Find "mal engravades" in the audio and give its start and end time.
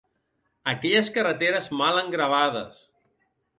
1.83-2.83